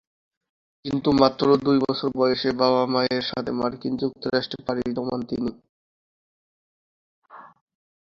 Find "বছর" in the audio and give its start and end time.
1.85-2.09